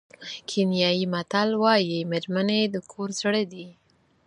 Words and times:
کینیايي 0.49 1.05
متل 1.13 1.49
وایي 1.61 1.99
مېرمنې 2.11 2.61
د 2.73 2.75
کور 2.91 3.09
زړه 3.21 3.41
دي. 3.51 3.67